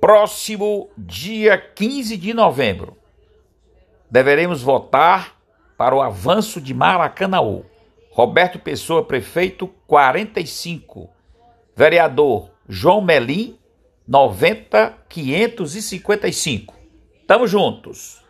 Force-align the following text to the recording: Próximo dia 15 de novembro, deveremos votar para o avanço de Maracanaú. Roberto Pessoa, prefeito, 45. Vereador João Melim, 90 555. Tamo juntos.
Próximo 0.00 0.88
dia 0.96 1.58
15 1.58 2.16
de 2.16 2.32
novembro, 2.32 2.96
deveremos 4.10 4.62
votar 4.62 5.36
para 5.76 5.94
o 5.94 6.00
avanço 6.00 6.58
de 6.58 6.72
Maracanaú. 6.72 7.66
Roberto 8.10 8.58
Pessoa, 8.58 9.04
prefeito, 9.04 9.68
45. 9.86 11.10
Vereador 11.76 12.50
João 12.66 13.02
Melim, 13.02 13.58
90 14.08 14.96
555. 15.06 16.74
Tamo 17.26 17.46
juntos. 17.46 18.22